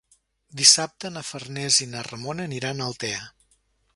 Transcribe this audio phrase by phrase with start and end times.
[0.61, 3.23] Dissabte na Farners i na Ramona aniran a Altea.